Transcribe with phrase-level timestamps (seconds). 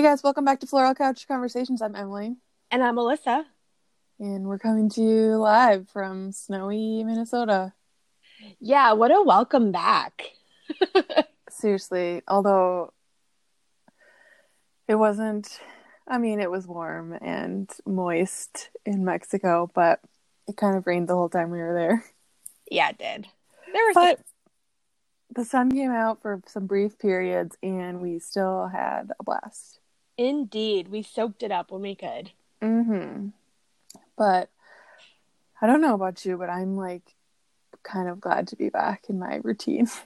[0.00, 1.82] Hey guys, welcome back to Floral Couch Conversations.
[1.82, 2.34] I'm Emily,
[2.70, 3.44] And I'm Melissa.
[4.18, 7.74] and we're coming to you live from snowy Minnesota.
[8.58, 10.22] Yeah, what a welcome back.
[11.50, 12.94] Seriously, although
[14.88, 15.60] it wasn't,
[16.08, 20.00] I mean, it was warm and moist in Mexico, but
[20.48, 22.04] it kind of rained the whole time we were there.
[22.70, 23.26] Yeah, it did.
[23.70, 24.20] There were But
[25.34, 29.79] the sun came out for some brief periods, and we still had a blast.
[30.20, 32.30] Indeed we soaked it up when we could.
[32.62, 33.28] Mm-hmm.
[34.16, 34.50] But
[35.60, 37.14] I don't know about you, but I'm like
[37.82, 39.88] kind of glad to be back in my routine.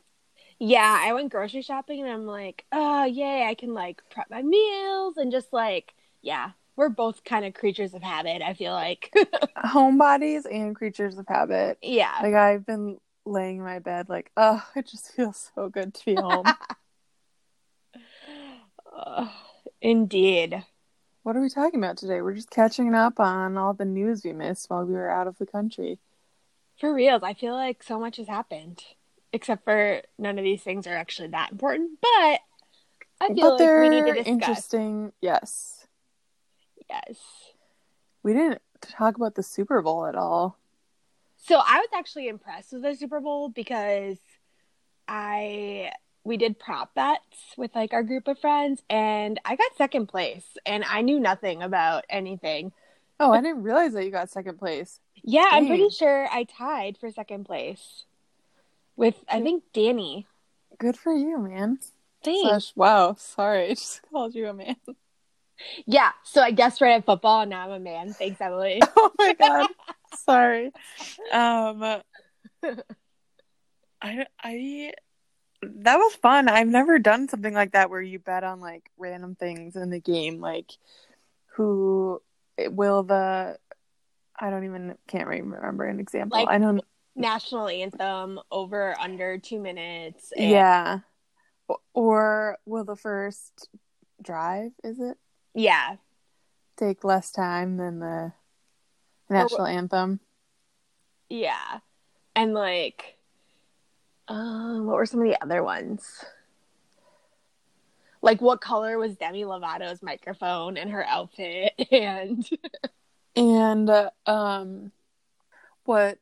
[0.60, 4.40] Yeah, I went grocery shopping and I'm like, oh yay, I can like prep my
[4.40, 9.12] meals and just like yeah, we're both kind of creatures of habit, I feel like.
[9.64, 11.78] Homebodies and creatures of habit.
[11.82, 12.18] yeah.
[12.22, 16.04] Like I've been laying in my bed like, oh, it just feels so good to
[16.04, 16.46] be home.
[19.84, 20.64] Indeed.
[21.24, 22.22] what are we talking about today?
[22.22, 25.36] We're just catching up on all the news we missed while we were out of
[25.38, 25.98] the country.
[26.80, 28.82] For reals, I feel like so much has happened.
[29.32, 32.40] Except for none of these things are actually that important, but
[33.20, 34.26] I feel but like they're we need to discuss.
[34.26, 35.12] interesting.
[35.20, 35.86] Yes.
[36.88, 37.18] Yes.
[38.22, 40.56] We didn't talk about the Super Bowl at all.
[41.36, 44.18] So I was actually impressed with the Super Bowl because
[45.08, 45.90] I
[46.24, 50.56] we did prop bets with like our group of friends and I got second place
[50.64, 52.72] and I knew nothing about anything.
[53.20, 55.00] Oh, I didn't realize that you got second place.
[55.22, 58.04] Yeah, I'm pretty sure I tied for second place
[58.96, 60.26] with I think Danny.
[60.78, 61.78] Good for you, man.
[62.24, 62.48] Thanks.
[62.48, 64.76] Slash, wow, sorry, I just called you a man.
[65.86, 68.12] Yeah, so I guessed right at football and now I'm a man.
[68.12, 68.82] Thanks, Emily.
[68.96, 69.68] oh my god,
[70.16, 70.72] sorry.
[71.32, 72.02] Um,
[74.00, 74.92] I I
[75.82, 76.48] that was fun.
[76.48, 80.00] I've never done something like that where you bet on like random things in the
[80.00, 80.70] game, like
[81.56, 82.20] who
[82.58, 83.58] will the
[84.38, 86.38] I don't even can't remember an example.
[86.38, 86.80] Like- I don't.
[87.16, 90.32] National anthem over under two minutes.
[90.36, 90.98] and- Yeah.
[91.92, 93.68] Or will the first
[94.20, 94.72] drive?
[94.82, 95.16] Is it
[95.54, 95.96] Yeah.
[96.76, 98.32] take less time than the
[99.30, 100.18] national anthem?
[101.28, 101.78] Yeah.
[102.34, 103.16] And like
[104.28, 106.24] um what were some of the other ones?
[108.22, 111.72] Like what color was Demi Lovato's microphone and her outfit?
[111.90, 112.48] And
[113.36, 114.92] and uh, um
[115.84, 116.18] what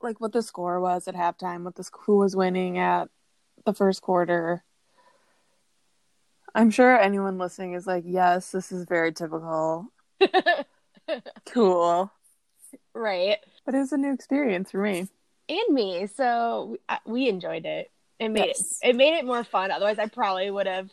[0.00, 3.08] like what the score was at halftime what the who was winning at
[3.64, 4.62] the first quarter.
[6.54, 9.88] I'm sure anyone listening is like yes this is very typical.
[11.46, 12.12] Cool.
[12.92, 13.38] Right.
[13.64, 15.08] but it was a new experience for me
[15.48, 16.06] And me.
[16.06, 16.76] So
[17.06, 17.90] we enjoyed it.
[18.18, 18.78] It made Yes.
[18.82, 19.70] it it made it more fun.
[19.70, 20.90] Otherwise I probably would have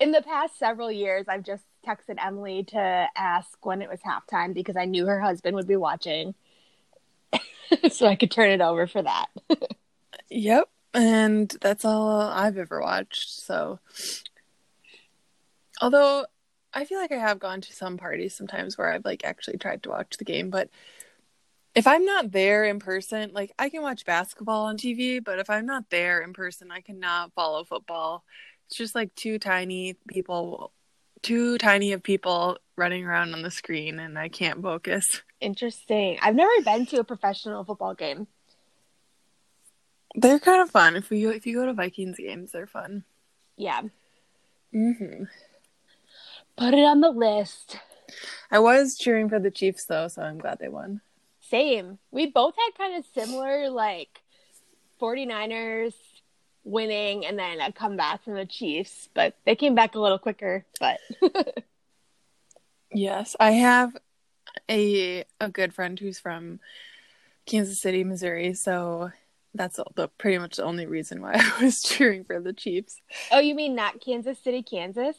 [0.00, 4.54] in the past several years I've just texted Emily to ask when it was halftime
[4.54, 6.34] because I knew her husband would be watching.
[7.90, 9.26] so I could turn it over for that.
[10.30, 13.78] yep and that's all i've ever watched so
[15.80, 16.26] although
[16.74, 19.82] i feel like i have gone to some parties sometimes where i've like actually tried
[19.82, 20.68] to watch the game but
[21.74, 25.48] if i'm not there in person like i can watch basketball on tv but if
[25.50, 28.24] i'm not there in person i cannot follow football
[28.66, 30.72] it's just like two tiny people
[31.22, 36.18] too tiny of people running around on the screen and i can't focus Interesting.
[36.22, 38.28] I've never been to a professional football game.
[40.14, 43.04] they're kind of fun if you if you go to vikings games they're fun
[43.56, 43.82] Yeah.
[44.74, 45.24] mm-hmm.
[46.56, 47.78] Put it on the list.
[48.50, 51.00] I was cheering for the Chiefs though, so I'm glad they won.
[51.52, 51.98] Same.
[52.10, 54.22] We both had kind of similar like
[54.98, 55.92] 49ers
[56.64, 60.64] winning and then a comeback from the Chiefs, but they came back a little quicker,
[60.80, 60.98] but
[62.94, 63.94] Yes, I have
[64.70, 66.58] a a good friend who's from
[67.44, 69.10] Kansas City, Missouri, so
[69.52, 73.02] that's the, pretty much the only reason why I was cheering for the Chiefs.
[73.30, 75.16] Oh, you mean not Kansas City, Kansas?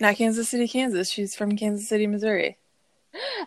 [0.00, 1.10] Not Kansas City, Kansas.
[1.10, 2.58] She's from Kansas City, Missouri.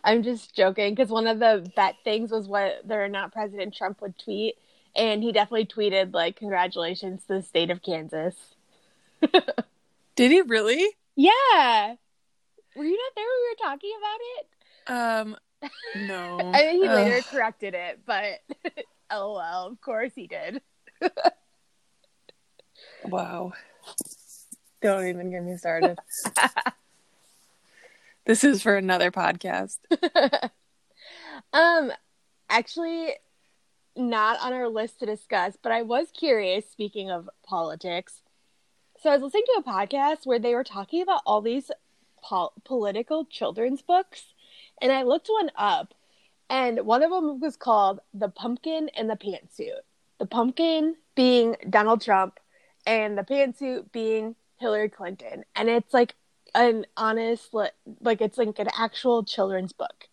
[0.04, 4.02] I'm just joking because one of the bet things was whether or not President Trump
[4.02, 4.56] would tweet,
[4.96, 8.36] and he definitely tweeted like congratulations to the state of Kansas.
[10.16, 10.86] Did he really?
[11.16, 11.96] Yeah.
[12.76, 14.48] Were you not there when we were talking about it?
[14.90, 15.38] Um,
[16.08, 16.38] no.
[16.54, 17.24] I think he later Ugh.
[17.30, 18.42] corrected it, but
[19.12, 20.62] lol, of course he did.
[23.04, 23.54] Wow.
[24.82, 25.98] Don't even get me started.
[28.28, 29.78] This is for another podcast.
[31.54, 31.92] um,
[32.50, 33.14] actually,
[33.96, 36.70] not on our list to discuss, but I was curious.
[36.70, 38.22] Speaking of politics,
[39.00, 41.72] So I was listening to a podcast where they were talking about all these
[42.22, 44.34] pol- political children's books,
[44.82, 45.94] and I looked one up,
[46.50, 49.82] and one of them was called "The Pumpkin and the Pantsuit."
[50.20, 52.40] The pumpkin being Donald Trump,
[52.86, 56.16] and the pantsuit being Hillary Clinton, and it's like
[56.54, 60.08] an honest, like it's like an actual children's book.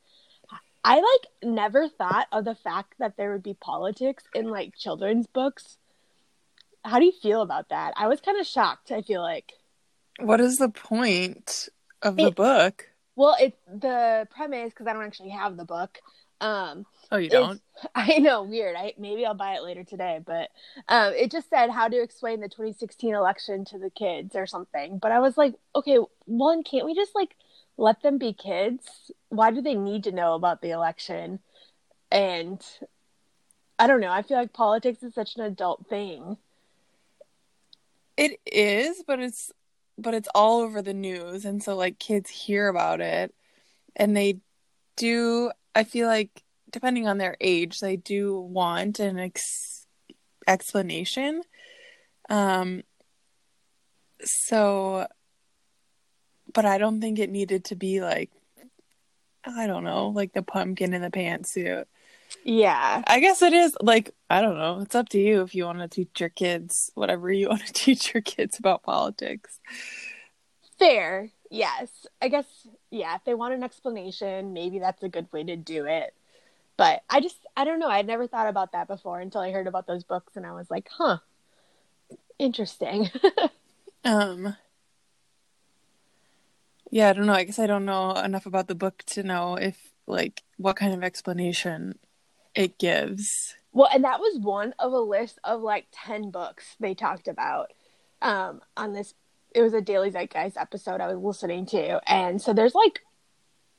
[0.84, 5.26] I like never thought of the fact that there would be politics in like children's
[5.26, 5.78] books.
[6.84, 7.94] How do you feel about that?
[7.96, 8.92] I was kind of shocked.
[8.92, 9.54] I feel like.
[10.20, 11.70] What is the point
[12.02, 12.86] of the book?
[13.16, 15.98] Well, it's the premise because I don't actually have the book.
[16.40, 17.61] Um, Oh, you don't?
[17.95, 18.77] I know, weird.
[18.77, 20.51] I maybe I'll buy it later today, but
[20.89, 24.99] um, it just said how to explain the 2016 election to the kids or something.
[24.99, 27.37] But I was like, okay, one, can't we just like
[27.77, 29.11] let them be kids?
[29.29, 31.41] Why do they need to know about the election?
[32.11, 32.65] And
[33.79, 34.12] I don't know.
[34.12, 36.37] I feel like politics is such an adult thing.
[38.17, 39.53] It is, but it's
[39.99, 43.33] but it's all over the news and so like kids hear about it
[43.95, 44.39] and they
[44.97, 49.87] do I feel like depending on their age, they do want an ex-
[50.46, 51.43] explanation.
[52.28, 52.82] Um
[54.22, 55.06] so
[56.52, 58.31] but I don't think it needed to be like
[59.46, 61.84] I don't know, like the pumpkin in the pantsuit.
[62.44, 63.02] Yeah.
[63.06, 64.81] I guess it is like I don't know.
[64.81, 67.72] It's up to you if you want to teach your kids whatever you want to
[67.72, 69.60] teach your kids about politics.
[70.78, 71.31] Fair.
[71.50, 72.06] Yes.
[72.20, 72.46] I guess,
[72.90, 76.14] yeah, if they want an explanation, maybe that's a good way to do it.
[76.76, 77.88] But I just, I don't know.
[77.88, 80.71] I'd never thought about that before until I heard about those books and I was
[80.71, 81.19] like, huh,
[82.38, 83.11] interesting.
[84.05, 84.56] Um.
[86.91, 87.32] Yeah, I don't know.
[87.32, 89.76] I guess I don't know enough about the book to know if
[90.06, 91.99] like what kind of explanation
[92.55, 93.55] it gives.
[93.73, 97.73] well, and that was one of a list of like 10 books they talked about
[98.23, 99.15] um, on this.
[99.55, 102.00] It was a Daily Zeitgeist episode I was listening to.
[102.06, 103.00] And so there's like,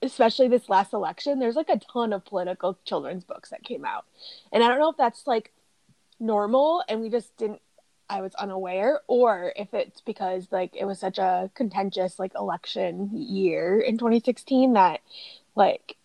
[0.02, 4.06] especially this last election, there's like a ton of political children's books that came out.
[4.52, 5.52] And I don't know if that's like
[6.20, 7.62] normal and we just didn't
[8.10, 13.10] I was unaware or if it's because like it was such a contentious like election
[13.14, 15.02] year in 2016 that
[15.56, 15.98] like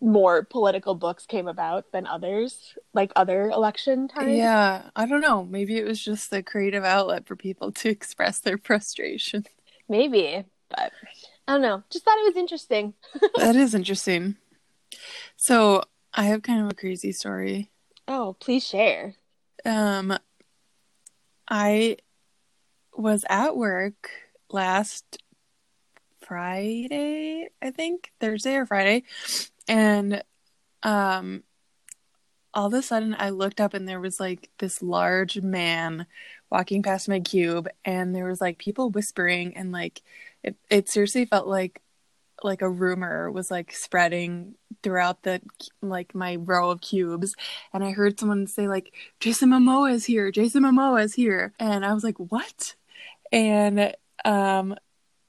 [0.00, 4.32] more political books came about than others like other election times.
[4.32, 5.44] Yeah, I don't know.
[5.44, 9.44] Maybe it was just the creative outlet for people to express their frustration.
[9.88, 10.92] Maybe, but
[11.50, 11.82] I don't know.
[11.90, 12.94] Just thought it was interesting.
[13.34, 14.36] that is interesting.
[15.36, 15.82] So,
[16.14, 17.72] I have kind of a crazy story.
[18.06, 19.16] Oh, please share.
[19.64, 20.16] Um,
[21.48, 21.96] I
[22.96, 24.10] was at work
[24.48, 25.18] last
[26.20, 29.02] Friday, I think, Thursday or Friday,
[29.66, 30.22] and
[30.84, 31.42] um,
[32.54, 36.06] all of a sudden I looked up and there was like this large man
[36.48, 40.00] walking past my cube, and there was like people whispering, and like
[40.42, 41.80] it, it seriously felt like
[42.42, 45.40] like a rumor was like spreading throughout the
[45.82, 47.34] like my row of cubes.
[47.72, 50.30] And i heard someone say like jason momoa is here.
[50.30, 51.52] Jason momoa is here.
[51.58, 52.74] And i was like what?
[53.32, 54.74] And um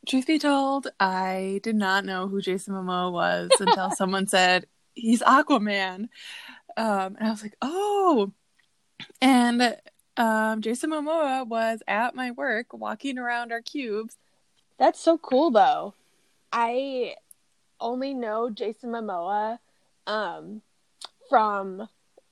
[0.08, 5.22] truth be told i did not know who jason momoa was until someone said he's
[5.22, 6.08] aquaman.
[6.78, 8.32] Um and i was like oh.
[9.22, 9.78] And
[10.18, 14.16] um jason momoa was at my work walking around our cubes
[14.82, 15.94] That's so cool though.
[16.52, 17.14] I
[17.80, 19.60] only know Jason Momoa
[20.08, 20.64] um
[21.30, 21.88] from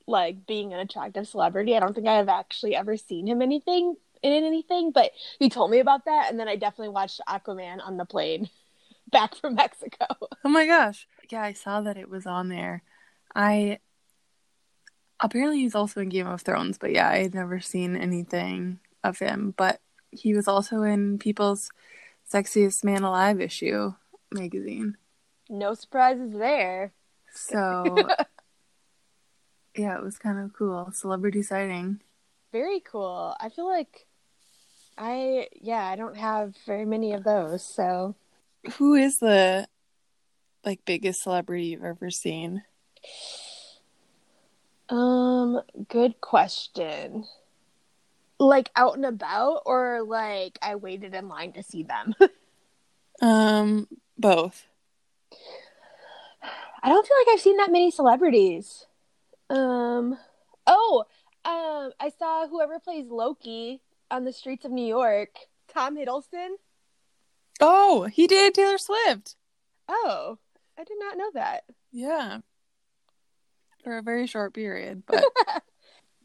[0.08, 1.76] like being an attractive celebrity.
[1.76, 5.70] I don't think I have actually ever seen him anything in anything, but he told
[5.70, 8.50] me about that and then I definitely watched Aquaman on the plane
[9.12, 10.08] back from Mexico.
[10.44, 11.08] Oh my gosh.
[11.30, 12.82] Yeah, I saw that it was on there.
[13.36, 13.78] I
[15.20, 19.20] apparently he's also in Game of Thrones, but yeah, I had never seen anything of
[19.20, 19.54] him.
[19.56, 21.70] But he was also in People's
[22.32, 23.94] Sexiest Man Alive issue
[24.32, 24.98] magazine.
[25.50, 26.94] No surprises there.
[27.34, 28.08] So
[29.76, 30.92] yeah, it was kind of cool.
[30.92, 32.02] Celebrity sighting.
[32.52, 33.36] Very cool.
[33.40, 34.06] I feel like
[34.98, 38.16] I yeah, I don't have very many of those, so
[38.78, 39.68] Who is the
[40.66, 42.64] like biggest celebrity you've ever seen?
[44.90, 47.26] Um, good question.
[48.40, 52.16] Like out and about, or like I waited in line to see them?
[53.22, 54.66] Um, both.
[56.82, 58.86] I don't feel like I've seen that many celebrities.
[59.50, 60.18] Um,
[60.66, 61.04] oh,
[61.44, 65.36] um, I saw whoever plays Loki on the streets of New York,
[65.74, 66.52] Tom Hiddleston.
[67.60, 69.36] Oh, he did Taylor Swift.
[69.90, 70.38] Oh,
[70.78, 71.66] I did not know that.
[71.92, 72.40] Yeah.
[73.84, 75.26] For a very short period, but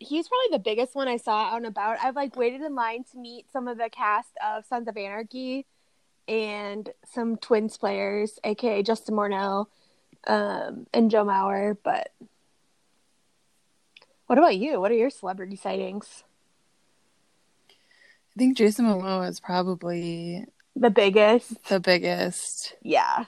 [0.05, 1.99] he's probably the biggest one I saw out and about.
[2.03, 5.67] I've like waited in line to meet some of the cast of Sons of Anarchy
[6.29, 9.67] and some Twins players, aka Justin Morneau
[10.27, 11.77] um, and Joe Mauer.
[11.83, 12.11] But
[14.27, 14.81] what about you?
[14.81, 16.25] What are your celebrity sightings?
[17.71, 20.45] I think Jason Momoa is probably
[20.75, 21.65] The biggest.
[21.69, 22.75] the biggest.
[22.83, 23.27] Yeah.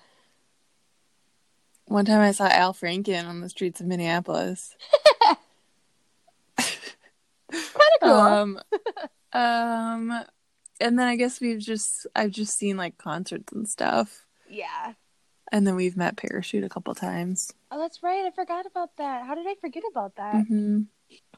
[1.85, 4.75] One time I saw Al Franken on the streets of Minneapolis.
[7.51, 8.11] Kind of cool.
[8.13, 8.61] Um,
[9.33, 10.25] um,
[10.81, 14.93] and then I guess we've just I've just seen like concerts and stuff, yeah.
[15.53, 17.53] and then we've met Parachute a couple times.
[17.71, 18.25] Oh, that's right.
[18.27, 19.27] I forgot about that.
[19.27, 20.47] How did I forget about that?
[20.47, 20.83] hmm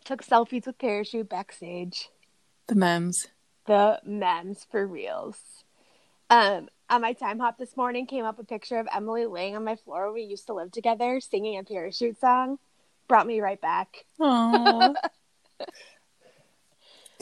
[0.05, 2.09] Took selfies with Parachute backstage.
[2.69, 3.29] The memes.
[3.67, 5.39] the memes for reals.
[6.31, 9.77] Um, on my Timehop this morning came up a picture of Emily laying on my
[9.77, 12.59] floor where we used to live together, singing a parachute song.
[13.09, 14.05] Brought me right back.
[14.21, 14.95] Aww.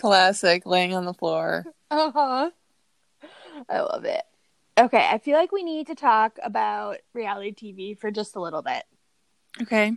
[0.01, 1.65] Classic, laying on the floor.
[1.91, 2.51] Uh huh.
[3.69, 4.23] I love it.
[4.79, 8.63] Okay, I feel like we need to talk about reality TV for just a little
[8.63, 8.85] bit.
[9.63, 9.97] Okay.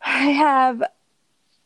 [0.00, 0.82] I have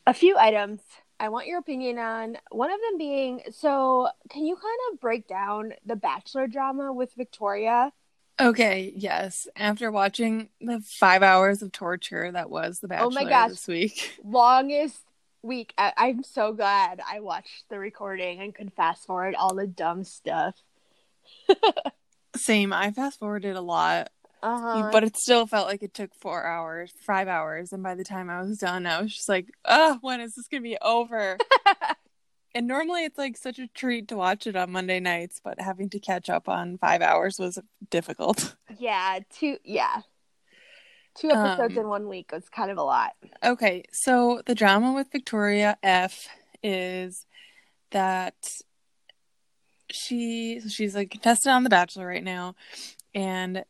[0.06, 0.80] a few items
[1.18, 2.36] I want your opinion on.
[2.50, 7.12] One of them being so, can you kind of break down the Bachelor drama with
[7.16, 7.92] Victoria?
[8.38, 9.48] Okay, yes.
[9.56, 13.50] After watching the five hours of torture that was The Bachelor Oh my gosh.
[13.50, 14.20] this week.
[14.24, 15.00] longest
[15.46, 15.72] week.
[15.78, 20.04] I- I'm so glad I watched the recording and could fast forward all the dumb
[20.04, 20.54] stuff.
[22.36, 22.72] Same.
[22.72, 24.10] I fast forwarded a lot,
[24.42, 24.90] Uh-huh.
[24.92, 27.72] but it still felt like it took four hours, five hours.
[27.72, 30.46] And by the time I was done, I was just like, oh, when is this
[30.48, 31.38] going to be over?
[32.54, 35.88] and normally it's like such a treat to watch it on Monday nights, but having
[35.90, 37.58] to catch up on five hours was
[37.90, 38.54] difficult.
[38.78, 39.56] yeah, two.
[39.64, 40.02] Yeah,
[41.16, 43.12] two episodes Um, in one week was kind of a lot.
[43.42, 46.28] Okay, so the drama with Victoria F
[46.62, 47.26] is
[47.90, 48.60] that
[49.90, 52.54] she she's a contestant on The Bachelor right now,
[53.14, 53.64] and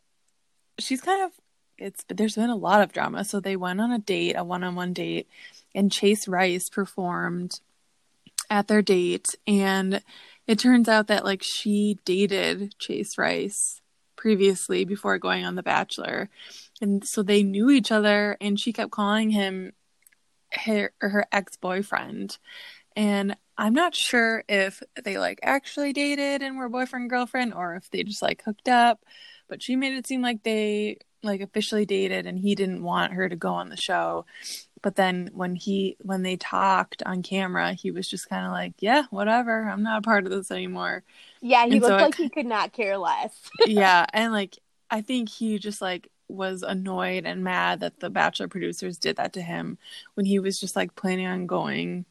[0.78, 1.32] she's kind of
[1.78, 3.24] it's but there's been a lot of drama.
[3.24, 5.28] So they went on a date, a one-on-one date,
[5.74, 7.60] and Chase Rice performed
[8.48, 10.02] at their date, and
[10.46, 13.80] it turns out that like she dated Chase Rice
[14.16, 16.30] previously before going on The Bachelor.
[16.80, 19.72] And so they knew each other, and she kept calling him
[20.52, 22.38] her her ex boyfriend.
[22.96, 27.90] And I'm not sure if they like actually dated and were boyfriend girlfriend, or if
[27.90, 29.04] they just like hooked up.
[29.48, 33.28] But she made it seem like they like officially dated, and he didn't want her
[33.28, 34.26] to go on the show.
[34.82, 38.74] But then when he when they talked on camera, he was just kind of like,
[38.80, 39.68] "Yeah, whatever.
[39.68, 41.02] I'm not a part of this anymore."
[41.40, 43.50] Yeah, he And so looked it- like he could not care less.
[43.66, 44.58] yeah, and like
[44.90, 49.32] I think he just like was annoyed and mad that the Bachelor producers did that
[49.34, 49.78] to him
[50.14, 52.04] when he was just like planning on going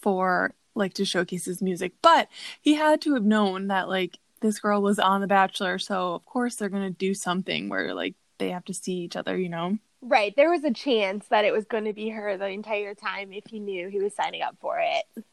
[0.00, 1.92] for like to showcase his music.
[2.02, 2.28] But
[2.60, 6.24] he had to have known that like this girl was on The Bachelor, so of
[6.24, 9.78] course they're gonna do something where like they have to see each other, you know?
[10.02, 13.32] right, there was a chance that it was going to be her the entire time
[13.32, 15.24] if he knew he was signing up for it.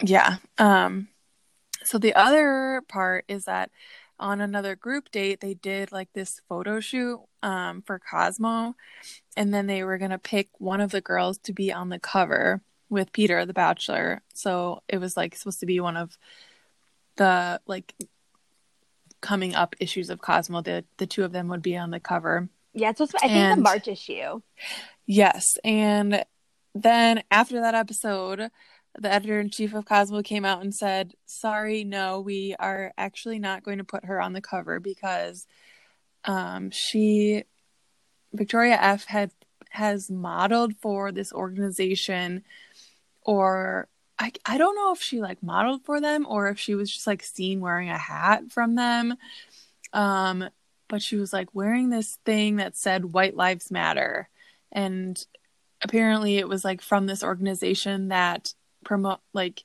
[0.00, 0.36] Yeah.
[0.56, 1.08] Um
[1.84, 3.70] so the other part is that
[4.20, 8.74] on another group date they did like this photo shoot um for Cosmo
[9.36, 11.98] and then they were going to pick one of the girls to be on the
[12.00, 12.60] cover
[12.90, 14.22] with Peter the bachelor.
[14.34, 16.16] So it was like supposed to be one of
[17.16, 17.94] the like
[19.20, 22.48] coming up issues of Cosmo the the two of them would be on the cover.
[22.74, 24.40] Yeah, it's supposed to, I think And- the March issue.
[25.06, 26.24] Yes, and
[26.74, 28.50] then after that episode,
[28.98, 33.38] the editor in chief of Cosmo came out and said, "Sorry, no, we are actually
[33.38, 35.46] not going to put her on the cover because
[36.24, 37.44] um, she,
[38.32, 39.30] Victoria F, had
[39.70, 42.44] has modeled for this organization,
[43.22, 43.88] or
[44.18, 47.06] I I don't know if she like modeled for them or if she was just
[47.06, 49.14] like seen wearing a hat from them,
[49.92, 50.48] um,
[50.88, 54.28] but she was like wearing this thing that said White Lives Matter."
[54.72, 55.24] and
[55.82, 58.52] apparently it was like from this organization that
[58.88, 59.64] promote like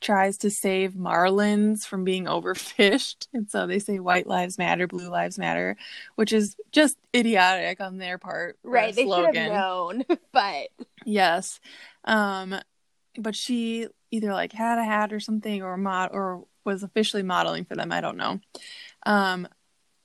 [0.00, 5.08] tries to save marlins from being overfished and so they say white lives matter blue
[5.08, 5.76] lives matter
[6.14, 9.34] which is just idiotic on their part Right, they should slogan.
[9.34, 10.68] have known, but
[11.04, 11.58] Yes.
[12.04, 12.54] Um
[13.18, 17.64] but she either like had a hat or something or mod or was officially modeling
[17.64, 18.40] for them, I don't know.
[19.04, 19.48] Um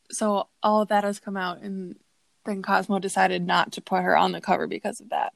[0.10, 1.98] so all of that has come out and
[2.46, 5.34] then Cosmo decided not to put her on the cover because of that.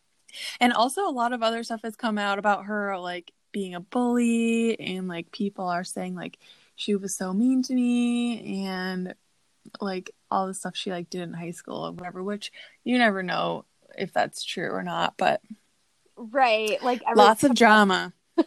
[0.60, 3.80] And also a lot of other stuff has come out about her like being a
[3.80, 6.38] bully and like people are saying like
[6.76, 9.14] she was so mean to me and
[9.80, 12.52] like all the stuff she like did in high school or whatever, which
[12.84, 13.66] you never know
[13.98, 15.42] if that's true or not, but
[16.16, 16.82] right.
[16.82, 18.14] Like lots of drama.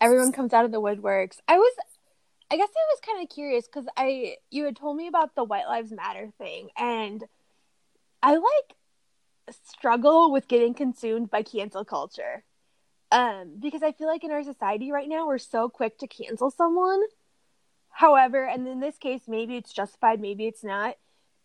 [0.00, 1.38] everyone comes out of the woodworks.
[1.48, 1.74] I was
[2.50, 5.44] I guess I was kind of curious cuz I you had told me about the
[5.44, 7.24] White Lives Matter thing and
[8.22, 8.76] I like
[9.50, 12.44] struggle with getting consumed by cancel culture.
[13.12, 16.50] Um because I feel like in our society right now we're so quick to cancel
[16.50, 17.02] someone.
[17.90, 20.96] However, and in this case maybe it's justified, maybe it's not.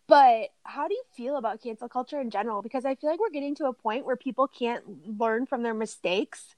[0.06, 2.62] But how do you feel about cancel culture in general?
[2.62, 4.82] Because I feel like we're getting to a point where people can't
[5.20, 6.56] learn from their mistakes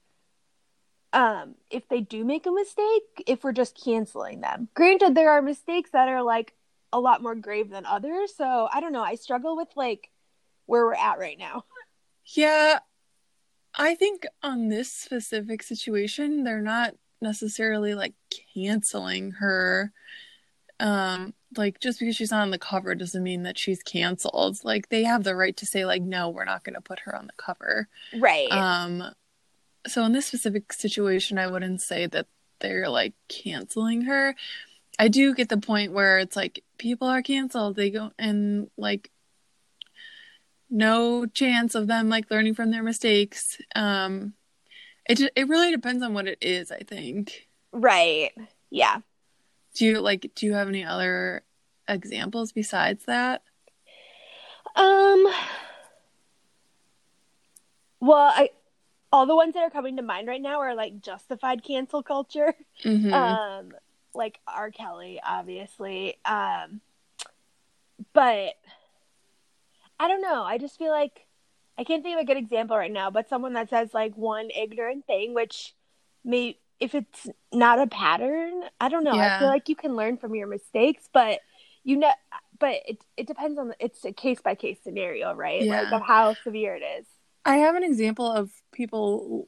[1.13, 4.67] um, if they do make a mistake, if we're just canceling them.
[4.73, 6.53] Granted, there are mistakes that are like
[6.91, 8.33] a lot more grave than others.
[8.35, 9.03] So I don't know.
[9.03, 10.09] I struggle with like
[10.65, 11.65] where we're at right now.
[12.25, 12.79] Yeah.
[13.75, 18.13] I think on this specific situation, they're not necessarily like
[18.53, 19.91] canceling her.
[20.79, 24.59] Um, like just because she's not on the cover doesn't mean that she's canceled.
[24.63, 27.15] Like they have the right to say like no, we're not going to put her
[27.15, 27.87] on the cover.
[28.17, 28.51] Right.
[28.51, 29.03] Um
[29.85, 32.27] so in this specific situation, I wouldn't say that
[32.59, 34.35] they're like canceling her.
[34.97, 37.75] I do get the point where it's like people are canceled.
[37.75, 39.11] They go and like
[40.73, 43.59] no chance of them like learning from their mistakes.
[43.75, 44.33] Um
[45.05, 47.47] it just, it really depends on what it is, I think.
[47.71, 48.31] Right.
[48.69, 48.99] Yeah.
[49.75, 51.43] Do you like do you have any other
[51.87, 53.43] examples besides that?
[54.75, 55.25] Um
[57.99, 58.49] well, I
[59.13, 62.55] all the ones that are coming to mind right now are like justified cancel culture.
[62.83, 63.13] Mm-hmm.
[63.13, 63.71] Um,
[64.15, 64.71] like R.
[64.71, 66.17] Kelly, obviously.
[66.25, 66.81] Um,
[68.11, 68.55] but
[69.99, 70.43] I don't know.
[70.43, 71.25] I just feel like
[71.77, 74.49] I can't think of a good example right now, but someone that says like one
[74.49, 75.73] ignorant thing, which
[76.23, 79.15] may if it's not a pattern, I don't know.
[79.15, 79.35] Yeah.
[79.35, 81.39] I feel like you can learn from your mistakes, but
[81.83, 82.11] you know,
[82.59, 85.61] but it it depends on the, it's a case by case scenario, right?
[85.61, 85.83] Yeah.
[85.83, 87.05] Like of how severe it is.
[87.45, 89.47] I have an example of people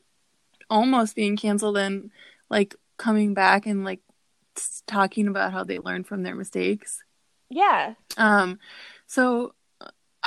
[0.70, 2.12] almost being canceled and
[2.50, 4.02] like coming back and like
[4.88, 7.04] talking about how they learned from their mistakes.
[7.50, 7.94] Yeah.
[8.18, 8.60] Um,
[9.08, 9.54] so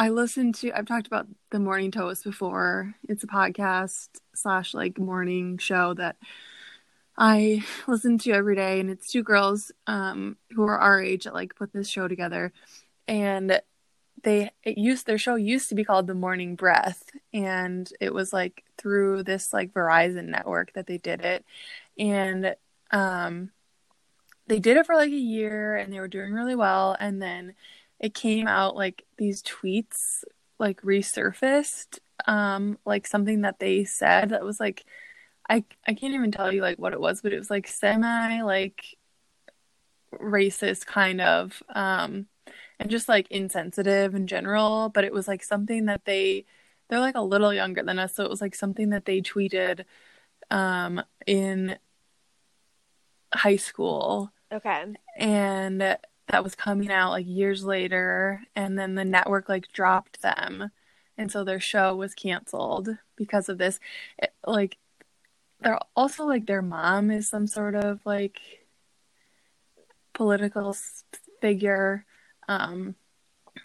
[0.01, 2.95] I listened to I've talked about the Morning Toast before.
[3.09, 6.15] It's a podcast slash like morning show that
[7.17, 11.35] I listen to every day, and it's two girls um, who are our age that
[11.35, 12.53] like put this show together,
[13.09, 13.61] and
[14.23, 18.33] they it used their show used to be called The Morning Breath, and it was
[18.33, 21.45] like through this like Verizon network that they did it,
[21.99, 22.55] and
[22.93, 23.51] um,
[24.47, 27.55] they did it for like a year, and they were doing really well, and then
[28.01, 30.25] it came out like these tweets
[30.59, 34.85] like resurfaced um like something that they said that was like
[35.49, 38.43] I I can't even tell you like what it was but it was like semi
[38.43, 38.97] like
[40.13, 42.27] racist kind of um
[42.81, 46.47] and just like insensitive in general but it was like something that they
[46.89, 49.85] they're like a little younger than us so it was like something that they tweeted
[50.51, 51.79] um in
[53.35, 54.97] high school Okay.
[55.19, 55.99] and
[56.29, 60.71] that was coming out like years later and then the network like dropped them.
[61.17, 63.81] And so their show was canceled because of this.
[64.19, 64.77] It, like
[65.61, 68.41] they're also like their mom is some sort of like
[70.13, 70.77] political
[71.41, 72.05] figure.
[72.49, 72.95] Um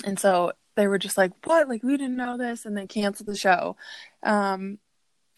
[0.06, 1.70] and so they were just like what?
[1.70, 3.76] Like we didn't know this and they canceled the show.
[4.24, 4.80] Um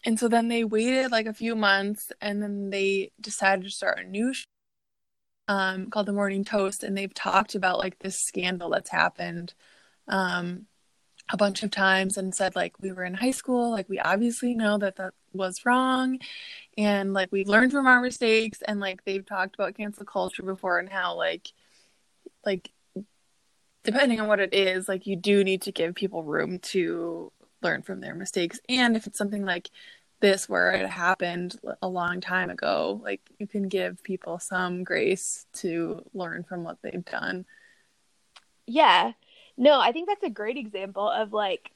[0.04, 3.98] and so then they waited like a few months and then they decided to start
[3.98, 4.46] a new show
[5.48, 9.54] um, called The Morning Toast, and they've talked about like this scandal that's happened
[10.08, 10.66] um,
[11.30, 14.54] a bunch of times and said like we were in high school, like we obviously
[14.54, 16.18] know that that was wrong,
[16.78, 20.78] and like we've learned from our mistakes, and like they've talked about cancel culture before
[20.78, 21.48] and how like
[22.44, 22.70] like
[23.84, 27.32] depending on what it is, like you do need to give people room to
[27.62, 29.70] learn from their mistakes, and if it's something like
[30.20, 35.46] this where it happened a long time ago like you can give people some grace
[35.52, 37.44] to learn from what they've done
[38.66, 39.12] Yeah.
[39.56, 41.70] No, I think that's a great example of like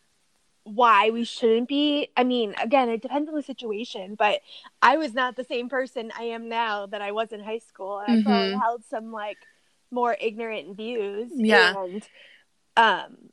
[0.65, 2.11] why we shouldn't be.
[2.17, 4.41] I mean, again, it depends on the situation, but
[4.83, 7.99] I was not the same person I am now that I was in high school.
[7.99, 8.61] And I probably Mhm.
[8.61, 9.39] held some like
[9.91, 11.33] more ignorant views.
[11.35, 11.75] Yeah.
[11.77, 12.09] And
[12.77, 13.31] um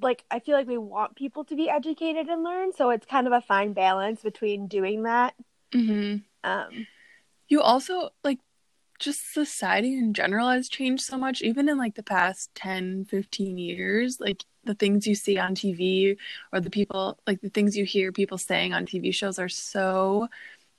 [0.00, 3.26] like I feel like we want people to be educated and learn, so it's kind
[3.26, 5.34] of a fine balance between doing that.
[5.72, 6.18] mm-hmm.
[6.48, 6.86] Um
[7.48, 8.38] you also like
[8.98, 13.56] just society in general has changed so much even in like the past 10 15
[13.56, 16.16] years like the things you see on tv
[16.52, 20.28] or the people like the things you hear people saying on tv shows are so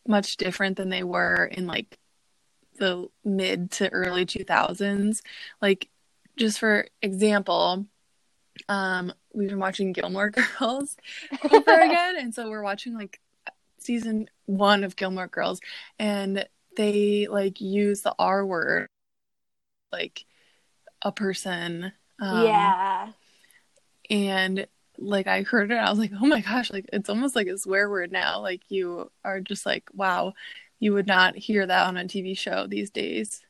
[0.08, 1.98] much different than they were in like
[2.78, 5.22] the mid to early 2000s
[5.62, 5.90] like
[6.36, 7.86] just for example
[8.68, 10.98] um we've been watching gilmore girls
[11.52, 13.20] over again and so we're watching like
[13.82, 15.60] season one of Gilmore Girls,
[15.98, 16.46] and
[16.78, 18.88] they like use the R word,
[19.92, 20.26] like
[21.02, 21.92] a person.
[22.20, 23.12] Um, yeah.
[24.10, 24.68] And
[24.98, 27.58] like I heard it, I was like, oh my gosh, like it's almost like a
[27.58, 28.42] swear word now.
[28.42, 30.34] Like you are just like, wow,
[30.80, 33.42] you would not hear that on a TV show these days.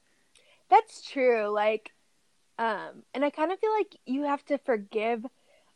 [0.69, 1.47] That's true.
[1.47, 1.91] Like,
[2.59, 5.25] um, and I kind of feel like you have to forgive.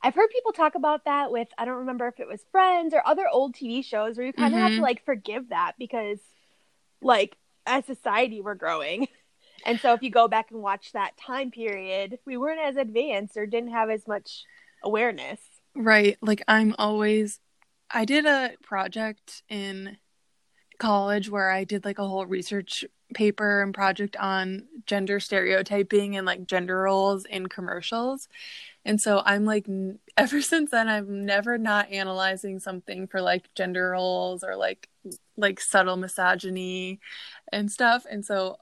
[0.03, 3.01] I've heard people talk about that with I don't remember if it was Friends or
[3.07, 4.63] other old TV shows where you kind of mm-hmm.
[4.63, 4.83] have to mm-hmm.
[4.83, 6.19] like forgive that because,
[7.01, 9.07] like, as society we're growing.
[9.65, 13.37] And so if you go back and watch that time period, we weren't as advanced
[13.37, 14.43] or didn't have as much
[14.83, 15.39] awareness.
[15.73, 16.17] Right.
[16.21, 17.39] Like I'm always
[17.89, 19.97] I did a project in
[20.77, 26.25] college where I did like a whole research paper and project on gender stereotyping and
[26.25, 28.27] like gender roles in commercials.
[28.85, 29.67] And so I'm like
[30.17, 34.89] ever since then I'm never not analyzing something for like gender roles or like
[35.37, 36.99] like subtle misogyny
[37.51, 38.05] and stuff.
[38.09, 38.57] And so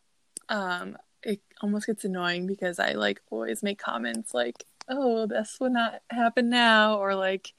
[0.49, 5.71] um it almost gets annoying because I like always make comments like oh, this would
[5.71, 7.53] not happen now, or like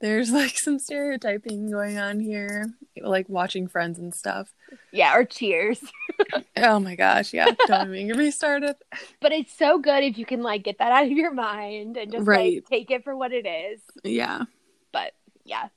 [0.00, 2.66] there's like some stereotyping going on here,
[3.00, 4.52] like watching Friends and stuff.
[4.92, 5.80] Yeah, or Cheers.
[6.56, 8.76] oh my gosh, yeah, don't even get me started.
[9.20, 12.12] But it's so good if you can like get that out of your mind and
[12.12, 12.56] just right.
[12.56, 13.80] like take it for what it is.
[14.04, 14.44] Yeah.
[14.92, 15.12] But
[15.44, 15.68] yeah,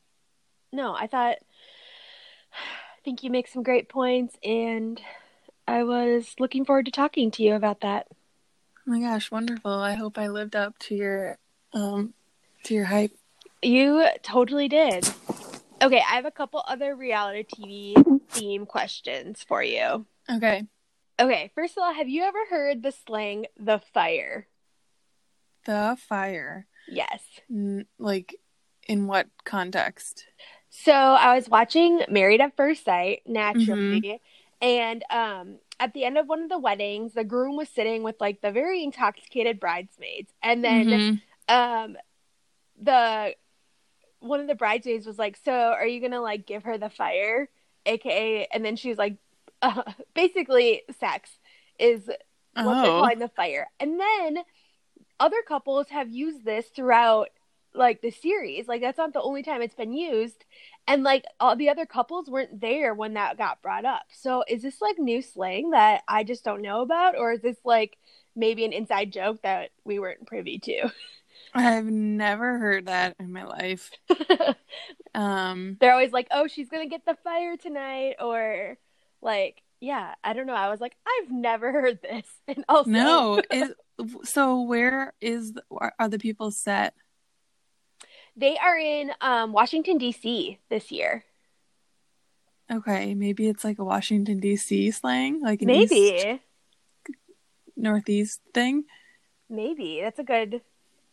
[0.72, 1.38] no, I thought
[2.54, 5.02] I think you make some great points, and
[5.68, 8.08] I was looking forward to talking to you about that.
[8.88, 9.72] Oh my gosh, wonderful.
[9.72, 11.38] I hope I lived up to your
[11.74, 12.14] um
[12.66, 13.14] to your hype.
[13.62, 15.08] You totally did.
[15.82, 20.06] Okay, I have a couple other reality TV theme questions for you.
[20.30, 20.64] Okay.
[21.20, 24.48] Okay, first of all, have you ever heard the slang the fire?
[25.66, 26.68] The fire.
[26.88, 27.22] Yes.
[27.50, 28.36] N- like
[28.88, 30.26] in what context?
[30.70, 34.66] So, I was watching Married at First Sight naturally, mm-hmm.
[34.66, 38.16] and um at the end of one of the weddings, the groom was sitting with
[38.22, 41.54] like the very intoxicated bridesmaids, and then mm-hmm.
[41.54, 41.98] um,
[42.80, 43.34] the
[44.22, 47.50] one of the bridesmaids was like, "So, are you gonna like give her the fire?"
[47.86, 49.18] AKA, and then she's like,
[49.62, 51.30] uh, basically, sex
[51.80, 52.08] is
[52.54, 53.02] what oh.
[53.02, 54.44] calling the fire, and then
[55.20, 57.30] other couples have used this throughout
[57.74, 58.68] like the series.
[58.68, 60.46] Like that's not the only time it's been used.
[60.88, 64.04] And like all the other couples weren't there when that got brought up.
[64.12, 67.58] So is this like new slang that I just don't know about or is this
[67.64, 67.98] like
[68.36, 70.90] maybe an inside joke that we weren't privy to?
[71.54, 73.92] I've never heard that in my life.
[75.16, 78.78] um they're always like, "Oh, she's going to get the fire tonight," or
[79.22, 80.54] like, yeah, I don't know.
[80.54, 82.26] I was like, I've never heard this.
[82.48, 83.74] And also No, is,
[84.24, 85.54] so where is
[86.00, 86.94] are the people set?
[88.36, 90.60] They are in um, Washington D.C.
[90.70, 91.26] this year.
[92.72, 94.92] Okay, maybe it's like a Washington D.C.
[94.92, 96.28] slang, like maybe East,
[97.76, 98.86] northeast thing.
[99.50, 100.62] Maybe that's a good,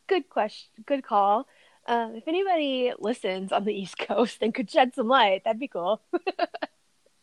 [0.08, 1.46] good question, good call.
[1.86, 5.68] Um, if anybody listens on the East Coast and could shed some light, that'd be
[5.68, 6.02] cool.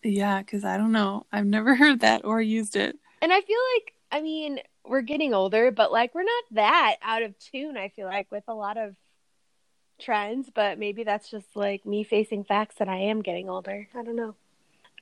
[0.04, 2.98] yeah, because I don't know, I've never heard that or used it.
[3.22, 7.24] And I feel like, I mean, we're getting older, but like we're not that out
[7.24, 7.76] of tune.
[7.76, 8.96] I feel like with a lot of
[10.00, 13.88] trends, but maybe that's just like me facing facts that I am getting older.
[13.96, 14.36] I don't know.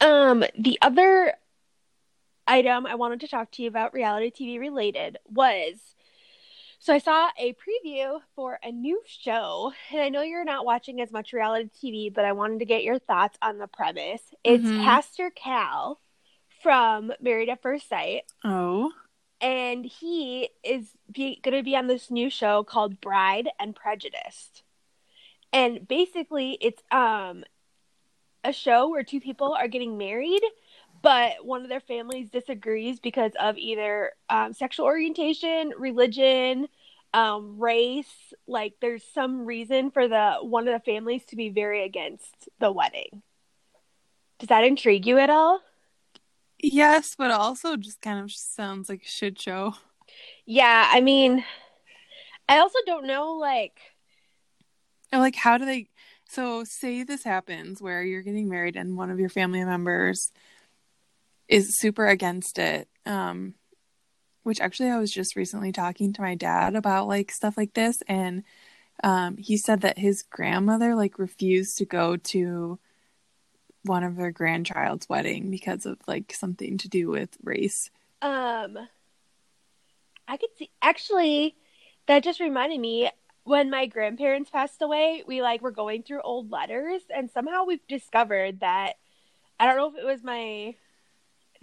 [0.02, 1.34] Um, the other
[2.48, 5.96] item I wanted to talk to you about reality TV related was
[6.84, 11.02] so I saw a preview for a new show, and I know you're not watching
[11.02, 14.22] as much reality TV, but I wanted to get your thoughts on the premise.
[14.44, 14.84] It's mm-hmm.
[14.84, 16.00] Pastor Cal
[16.62, 18.24] from Married at First Sight.
[18.44, 18.92] Oh.
[19.42, 24.64] And he is going to be on this new show called Bride and Prejudice
[25.54, 27.46] and basically it's um
[28.44, 30.42] a show where two people are getting married
[31.04, 36.68] but one of their families disagrees because of either um, sexual orientation religion
[37.14, 41.84] um, race like there's some reason for the one of the families to be very
[41.84, 43.22] against the wedding
[44.40, 45.62] does that intrigue you at all
[46.58, 49.76] yes but also just kind of sounds like a shit show
[50.48, 51.46] yeah i mean
[52.50, 53.80] i also don't know like
[55.20, 55.90] like, how do they?
[56.28, 60.32] So, say this happens where you're getting married and one of your family members
[61.54, 62.88] is super against it.
[63.06, 63.54] Um,
[64.42, 68.02] which actually, I was just recently talking to my dad about like stuff like this,
[68.08, 68.44] and
[69.04, 72.80] um, he said that his grandmother like refused to go to
[73.84, 77.90] one of their grandchild's wedding because of like something to do with race.
[78.22, 78.78] Um,
[80.28, 81.56] I could see actually
[82.08, 83.12] that just reminded me
[83.44, 87.86] when my grandparents passed away, we like were going through old letters and somehow we've
[87.88, 88.94] discovered that
[89.60, 90.76] I don't know if it was my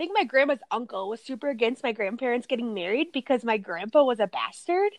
[0.00, 4.18] think my grandma's uncle was super against my grandparents getting married because my grandpa was
[4.18, 4.92] a bastard.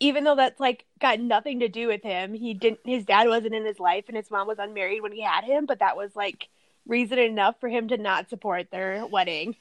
[0.00, 2.34] Even though that's like got nothing to do with him.
[2.34, 5.22] He didn't his dad wasn't in his life and his mom was unmarried when he
[5.22, 6.48] had him, but that was like
[6.86, 9.54] reason enough for him to not support their wedding.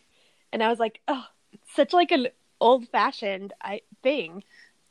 [0.51, 1.25] And I was like, "Oh,
[1.75, 4.43] such like an old-fashioned I thing."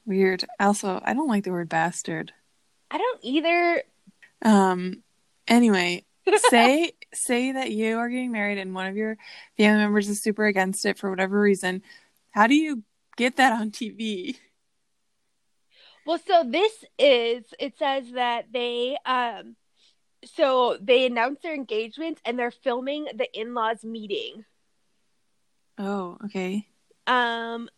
[0.06, 0.44] Weird.
[0.60, 2.32] Also, I don't like the word bastard.
[2.92, 3.82] I don't either.
[4.42, 5.02] Um
[5.48, 6.04] anyway,
[6.48, 9.16] say say that you are getting married and one of your
[9.56, 11.82] family members is super against it for whatever reason.
[12.30, 12.82] How do you
[13.16, 14.36] get that on TV?
[16.06, 19.56] Well, so this is it says that they um
[20.24, 24.44] so they announce their engagement and they're filming the in-laws meeting.
[25.78, 26.66] Oh, okay.
[27.06, 27.68] Um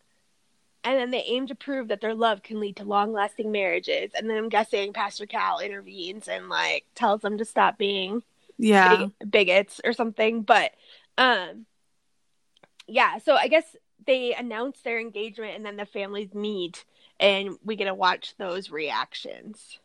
[0.83, 4.11] and then they aim to prove that their love can lead to long-lasting marriages.
[4.13, 8.21] And then I'm guessing Pastor Cal intervenes and like tells them to stop being
[8.57, 9.07] Yeah.
[9.19, 10.41] big- bigots or something.
[10.41, 10.71] But
[11.17, 11.65] um
[12.87, 16.85] yeah, so I guess they announce their engagement and then the families meet
[17.19, 19.79] and we get to watch those reactions.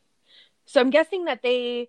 [0.66, 1.88] So I'm guessing that they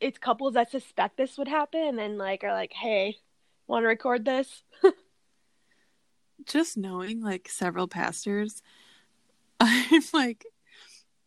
[0.00, 3.18] it's couples that suspect this would happen and then like are like, "Hey,
[3.66, 4.62] want to record this?"
[6.46, 8.62] Just knowing like several pastors,
[9.60, 10.44] I'm like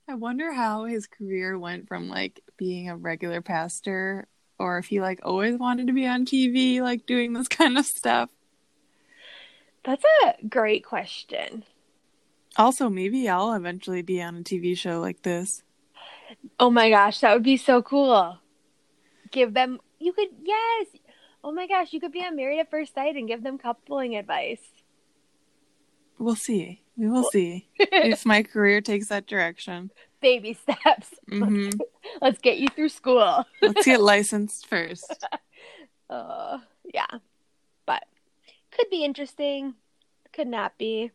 [0.08, 4.28] I wonder how his career went from like being a regular pastor
[4.60, 7.86] or if he like always wanted to be on TV like doing this kind of
[7.86, 8.30] stuff.
[9.84, 11.64] That's a great question.
[12.58, 15.64] Also, maybe I'll eventually be on a TV show like this.
[16.60, 18.40] Oh my gosh, that would be so cool.
[19.32, 20.88] Give them you could yes.
[21.44, 24.16] Oh my gosh, you could be on Married at First Sight and give them coupling
[24.16, 24.62] advice.
[26.18, 26.82] We'll see.
[26.98, 29.92] We will see if my career takes that direction.
[30.22, 31.14] Baby steps.
[31.30, 31.70] hmm
[32.22, 33.46] Let's get you through school.
[33.62, 35.24] Let's get licensed first.
[36.10, 36.60] Uh,
[36.94, 37.06] yeah.
[37.86, 38.06] But
[38.72, 39.74] could be interesting.
[40.32, 41.12] Could not be.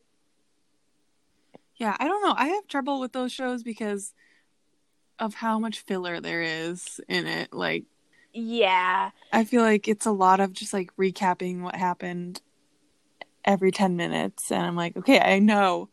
[1.77, 2.35] Yeah, I don't know.
[2.37, 4.13] I have trouble with those shows because
[5.19, 7.55] of how much filler there is in it.
[7.55, 7.85] Like,
[8.35, 9.13] Yeah.
[9.33, 12.43] I feel like it's a lot of just like recapping what happened
[13.47, 14.53] every 10 minutes.
[14.53, 15.89] And I'm like, okay, I know.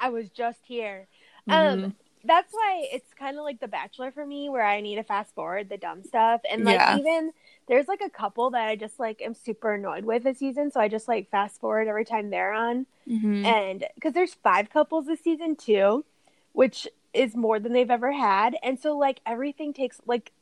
[0.00, 1.06] I was just here.
[1.46, 1.54] Mhm.
[1.84, 5.02] Um that's why it's kind of like The Bachelor for me where I need to
[5.02, 6.96] fast forward the dumb stuff and like Yeah.
[6.98, 7.32] even
[7.68, 10.80] there's like a couple that I just like am super annoyed with this season so
[10.80, 13.44] I just like fast forward every time they're on Mhm.
[13.44, 16.04] and because there's five couples this season too
[16.52, 20.32] which is more than they've ever had and so like everything takes like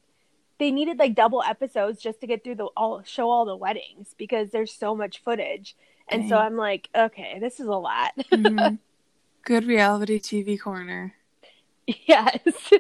[0.59, 4.15] they needed like double episodes just to get through the all show all the weddings
[4.17, 5.75] because there's so much footage
[6.09, 8.79] and so i'm like okay this is a lot Mhm.
[9.45, 11.15] Good reality TV corner.
[12.07, 12.71] yes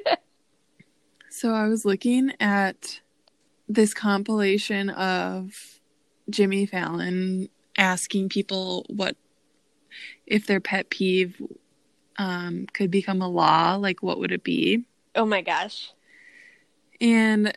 [1.31, 3.01] So I was looking at
[3.69, 5.81] this compilation of
[6.31, 9.17] Jimmy Fallon asking people what
[10.27, 11.43] if their pet peeve
[12.19, 14.85] um, could become a law, like what would it be?
[15.15, 15.93] oh my gosh
[17.01, 17.57] And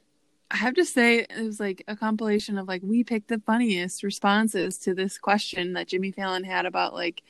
[0.50, 4.02] I have to say, it was like a compilation of like we picked the funniest
[4.04, 7.22] responses to this question that Jimmy Fallon had about like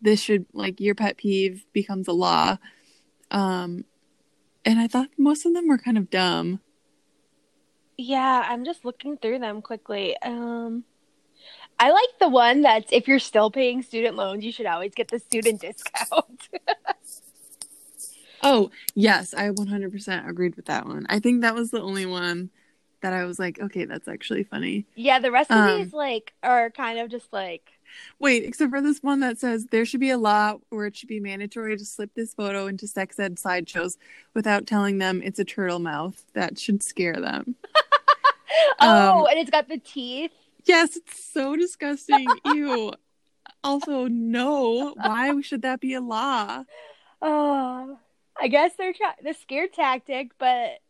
[0.00, 2.56] this should like your pet peeve becomes a law.
[3.30, 3.84] Um,
[4.64, 6.60] and I thought most of them were kind of dumb.
[7.96, 10.84] yeah i'm just looking through them quickly um
[11.78, 15.10] i like the one that's if you're still paying student loans you should always get
[15.10, 16.48] the student discount
[18.42, 21.06] Oh, yes, I 100% agreed with that one.
[21.08, 22.50] I think that was the only one
[23.00, 24.86] that I was like, okay, that's actually funny.
[24.94, 27.75] yeah the rest of Um, these like are kind of just like
[28.18, 31.08] Wait, except for this one that says there should be a law where it should
[31.08, 33.98] be mandatory to slip this photo into sex ed sideshows
[34.34, 36.24] without telling them it's a turtle mouth.
[36.34, 37.56] That should scare them.
[38.80, 40.32] oh Um, and it's got the teeth
[40.66, 42.26] Yes, it's so disgusting.
[42.44, 42.92] Ew.
[43.62, 44.92] Also, no.
[44.94, 46.64] Why should that be a law?
[47.22, 47.98] Oh,
[48.38, 50.80] I guess they're trying the scare tactic, but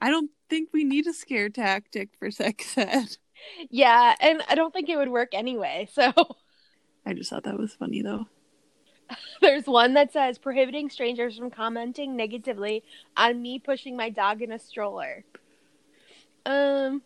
[0.00, 3.16] I don't think we need a scare tactic for sex ed.
[3.70, 5.88] Yeah, and I don't think it would work anyway.
[5.98, 6.12] So
[7.06, 8.26] I just thought that was funny though.
[9.40, 12.82] there's one that says prohibiting strangers from commenting negatively
[13.16, 15.24] on me pushing my dog in a stroller.
[16.44, 17.02] Um,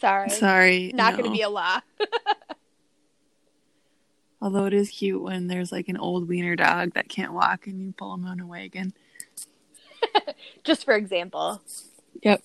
[0.00, 0.92] sorry, Sorry.
[0.94, 1.18] not no.
[1.18, 1.80] going to be a law.
[4.42, 7.80] Although it is cute when there's like an old wiener dog that can't walk and
[7.80, 8.92] you pull him on a wagon.
[10.64, 11.62] Just for example.
[12.22, 12.42] Yep.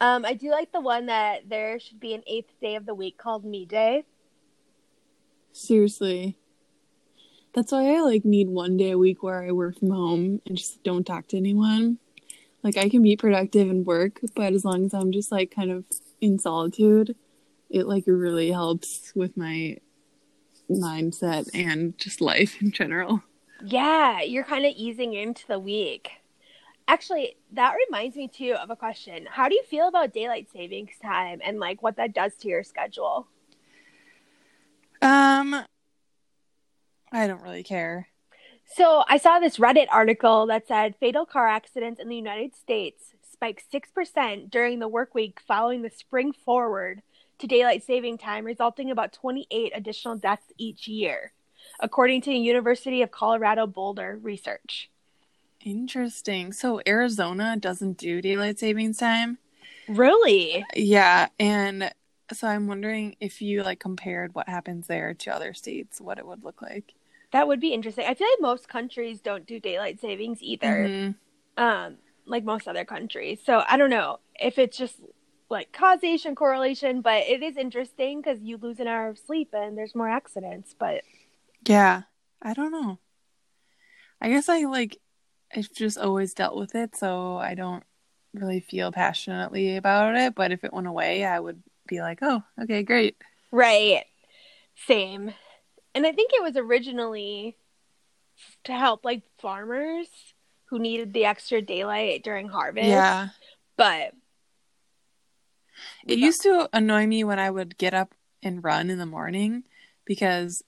[0.00, 2.94] Um, I do like the one that there should be an eighth day of the
[2.94, 4.04] week called Me Day.
[5.52, 6.38] Seriously.
[7.52, 10.56] That's why I like need one day a week where I work from home and
[10.56, 11.98] just don't talk to anyone.
[12.62, 15.70] Like I can be productive and work, but as long as I'm just like kind
[15.70, 15.84] of
[16.20, 17.16] in solitude,
[17.68, 19.78] it like really helps with my
[20.70, 23.22] mindset and just life in general.
[23.62, 26.19] Yeah, you're kind of easing into the week.
[26.88, 29.26] Actually, that reminds me too of a question.
[29.30, 32.62] How do you feel about daylight savings time and like what that does to your
[32.62, 33.28] schedule?
[35.02, 35.64] Um
[37.12, 38.08] I don't really care.
[38.72, 43.14] So, I saw this Reddit article that said fatal car accidents in the United States
[43.32, 47.02] spiked 6% during the work week following the spring forward
[47.38, 51.32] to daylight saving time, resulting in about 28 additional deaths each year,
[51.80, 54.90] according to the University of Colorado Boulder research.
[55.62, 56.52] Interesting.
[56.52, 59.38] So Arizona doesn't do daylight savings time?
[59.88, 60.64] Really?
[60.74, 61.92] Yeah, and
[62.32, 66.26] so I'm wondering if you like compared what happens there to other states, what it
[66.26, 66.94] would look like.
[67.32, 68.06] That would be interesting.
[68.06, 70.88] I feel like most countries don't do daylight savings either.
[70.88, 71.62] Mm-hmm.
[71.62, 71.96] Um,
[72.26, 73.40] like most other countries.
[73.44, 74.96] So I don't know if it's just
[75.50, 79.76] like causation correlation, but it is interesting because you lose an hour of sleep and
[79.76, 80.74] there's more accidents.
[80.78, 81.02] But
[81.66, 82.02] yeah,
[82.40, 82.98] I don't know.
[84.20, 84.98] I guess I like
[85.54, 87.82] I've just always dealt with it, so I don't
[88.34, 90.34] really feel passionately about it.
[90.34, 93.16] But if it went away, I would be like, oh, okay, great.
[93.50, 94.04] Right.
[94.86, 95.34] Same.
[95.94, 97.56] And I think it was originally
[98.64, 100.06] to help like farmers
[100.66, 102.86] who needed the extra daylight during harvest.
[102.86, 103.28] Yeah.
[103.76, 104.14] But
[106.06, 109.64] it used to annoy me when I would get up and run in the morning
[110.04, 110.62] because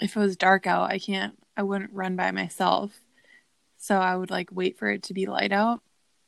[0.00, 3.00] if it was dark out, I can't I wouldn't run by myself.
[3.84, 5.82] So I would like wait for it to be light out.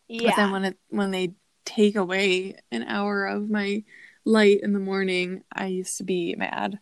[0.08, 0.28] Yeah.
[0.28, 1.32] But then when it when they
[1.64, 3.82] take away an hour of my
[4.26, 6.78] light in the morning, I used to be mad.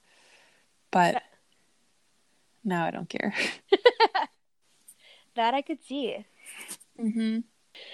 [0.91, 1.23] But
[2.65, 3.33] now I don't care.
[5.37, 6.27] that I could see.
[7.01, 7.39] Mm-hmm.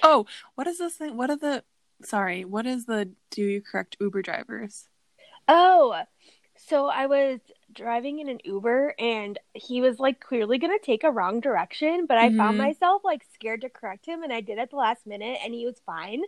[0.03, 1.19] Oh, what is this thing?
[1.19, 1.63] What are the
[2.03, 4.89] sorry, what is the do you correct Uber drivers?
[5.47, 6.03] Oh,
[6.57, 7.41] so I was
[7.73, 12.07] driving in an Uber and he was like clearly going to take a wrong direction,
[12.07, 12.39] but I mm-hmm.
[12.39, 15.55] found myself like scared to correct him and I did at the last minute and
[15.55, 16.23] he was fine.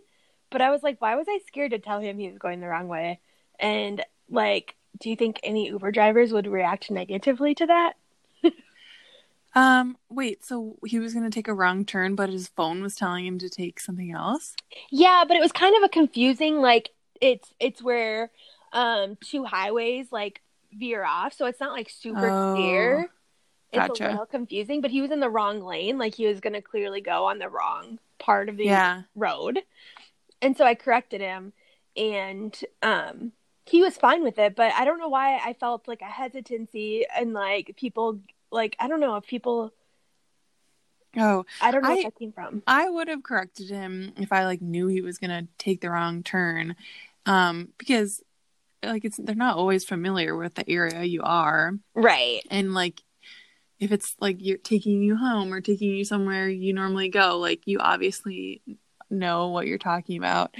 [0.49, 2.67] But I was like, why was I scared to tell him he was going the
[2.67, 3.19] wrong way?
[3.59, 7.93] And like, do you think any Uber drivers would react negatively to that?
[9.55, 12.95] um, wait, so he was going to take a wrong turn, but his phone was
[12.95, 14.55] telling him to take something else?
[14.91, 18.29] Yeah, but it was kind of a confusing like it's it's where
[18.73, 20.41] um two highways like
[20.75, 23.09] veer off, so it's not like super oh, clear.
[23.71, 24.07] It's gotcha.
[24.07, 26.61] a little confusing, but he was in the wrong lane, like he was going to
[26.61, 29.03] clearly go on the wrong part of the yeah.
[29.15, 29.59] road.
[30.41, 31.53] And so I corrected him
[31.95, 33.31] and um
[33.65, 37.05] he was fine with it, but I don't know why I felt like a hesitancy
[37.15, 38.19] and like people
[38.51, 39.73] like I don't know if people
[41.15, 42.63] Oh, I don't know I, where that came from.
[42.65, 46.23] I would have corrected him if I like knew he was gonna take the wrong
[46.23, 46.75] turn,
[47.25, 48.21] um, because
[48.83, 52.41] like it's they're not always familiar with the area you are, right?
[52.49, 53.01] And like
[53.79, 57.61] if it's like you're taking you home or taking you somewhere you normally go, like
[57.65, 58.61] you obviously
[59.09, 60.55] know what you're talking about.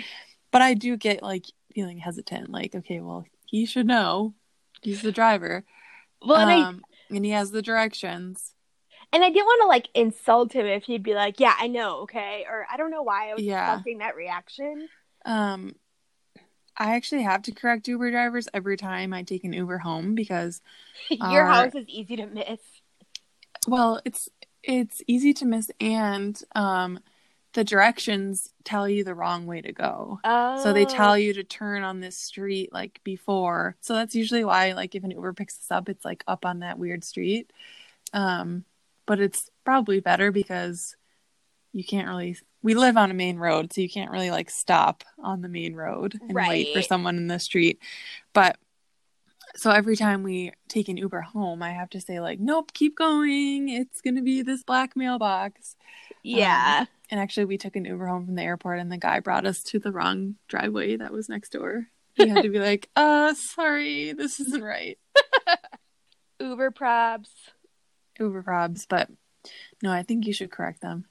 [0.51, 4.33] But I do get like feeling hesitant, like okay, well he should know,
[4.81, 5.63] he's the driver.
[6.25, 6.81] Well, and, um,
[7.11, 8.53] I, and he has the directions.
[9.11, 11.97] And I didn't want to like insult him if he'd be like, "Yeah, I know,
[12.01, 13.73] okay," or I don't know why I was yeah.
[13.73, 14.87] expecting that reaction.
[15.25, 15.75] Um,
[16.77, 20.61] I actually have to correct Uber drivers every time I take an Uber home because
[21.09, 22.59] your our, house is easy to miss.
[23.67, 24.29] Well, it's
[24.63, 26.99] it's easy to miss and um
[27.51, 30.19] the directions tell you the wrong way to go.
[30.23, 30.63] Oh.
[30.63, 31.15] So they tell oh.
[31.15, 33.75] you to turn on this street like before.
[33.81, 36.59] So that's usually why like if an Uber picks us up it's like up on
[36.59, 37.51] that weird street.
[38.13, 38.65] Um
[39.05, 40.95] but it's probably better because
[41.73, 45.03] you can't really we live on a main road so you can't really like stop
[45.19, 46.49] on the main road and right.
[46.49, 47.79] wait for someone in the street.
[48.33, 48.57] But
[49.55, 52.95] so every time we take an uber home i have to say like nope keep
[52.95, 53.69] going.
[53.69, 55.75] It's going to be this black mailbox.
[56.23, 56.79] Yeah.
[56.81, 59.45] um, and actually we took an uber home from the airport and the guy brought
[59.45, 61.87] us to the wrong driveway that was next door.
[62.13, 64.97] He had to be like uh sorry this isn't right.
[66.39, 67.29] Uber probs
[68.19, 69.09] uber probs but
[69.81, 71.05] no i think you should correct them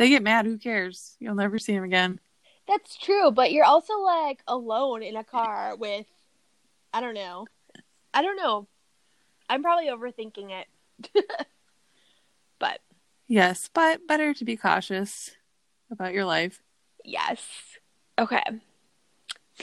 [0.00, 1.14] they get mad, who cares?
[1.20, 2.20] You'll never see them again.
[2.66, 6.06] That's true, but you're also like alone in a car with
[6.90, 7.44] I don't know.
[8.14, 8.66] I don't know.
[9.50, 11.12] I'm probably overthinking it.
[12.58, 12.80] but
[13.28, 15.32] yes, but better to be cautious
[15.90, 16.62] about your life.
[17.04, 17.42] Yes.
[18.18, 18.42] Okay.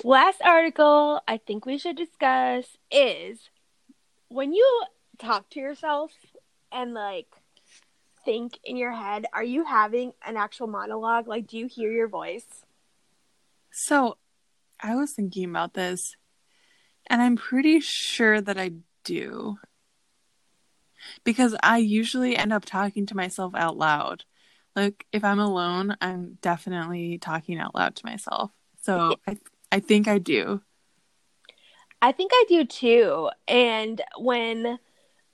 [0.03, 3.49] Last article I think we should discuss is
[4.27, 4.83] when you
[5.17, 6.11] talk to yourself
[6.71, 7.25] and like
[8.27, 11.29] think in your head, are you having an actual monologue?
[11.29, 12.45] Like, do you hear your voice?
[13.71, 14.17] So
[14.81, 16.17] I was thinking about this,
[17.09, 18.71] and I'm pretty sure that I
[19.05, 19.59] do.
[21.23, 24.25] Because I usually end up talking to myself out loud.
[24.75, 28.51] Like, if I'm alone, I'm definitely talking out loud to myself.
[28.81, 29.37] So I,
[29.71, 30.61] I think I do.
[32.01, 33.29] I think I do too.
[33.47, 34.79] And when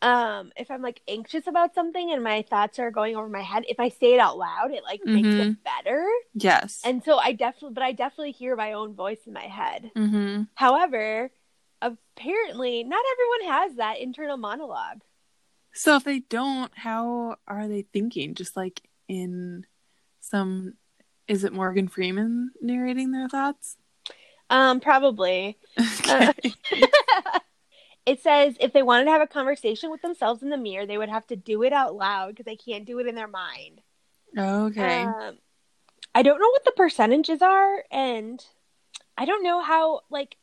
[0.04, 3.64] um if I'm like anxious about something and my thoughts are going over my head,
[3.68, 5.52] if I say it out loud, it like makes Mhm.
[5.52, 6.06] it better.
[6.36, 6.82] Yes.
[6.84, 9.92] And so I definitely but I definitely hear my own voice in my head.
[9.96, 10.44] mm-hmm.
[10.56, 11.32] However,
[11.82, 15.02] apparently not everyone has that internal monologue.
[15.74, 18.36] So if they don't, how are they thinking?
[18.36, 19.66] Just like in
[20.20, 20.74] some,
[21.28, 23.78] is it Morgan Freeman narrating their thoughts?
[24.50, 25.58] Um probably.
[26.10, 26.54] Uh, Okay.
[28.06, 30.98] it says if they wanted to have a conversation with themselves in the mirror, they
[30.98, 33.82] would have to do it out loud because they can't do it in their mind.
[34.38, 35.04] okay.
[35.04, 35.38] Um,
[36.14, 38.44] I don't know what the percentages are, and
[39.18, 40.38] I don't know how like.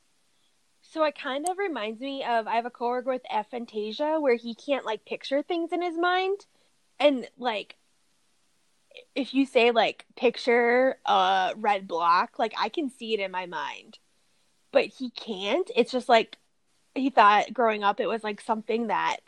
[0.83, 4.55] So it kind of reminds me of I have a coworker with aphantasia where he
[4.55, 6.47] can't like picture things in his mind,
[6.99, 7.77] and like
[9.15, 13.47] if you say like picture a red block, like I can see it in my
[13.47, 13.99] mind,
[14.73, 15.71] but he can't.
[15.77, 16.39] It's just like
[16.95, 19.19] he thought growing up it was like something that